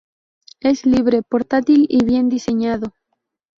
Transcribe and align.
Es 0.61 0.83
libre, 0.87 1.21
portátil 1.21 1.85
y 1.87 2.03
bien-diseñado. 2.03 2.91